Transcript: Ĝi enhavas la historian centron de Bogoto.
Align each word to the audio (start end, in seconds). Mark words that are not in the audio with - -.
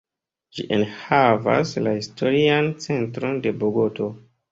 Ĝi 0.57 0.63
enhavas 0.77 1.73
la 1.87 1.93
historian 1.97 2.71
centron 2.87 3.37
de 3.45 3.53
Bogoto. 3.65 4.09